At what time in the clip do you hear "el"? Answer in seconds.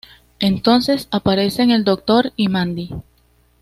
1.69-1.83